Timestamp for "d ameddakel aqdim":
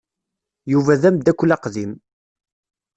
1.01-1.93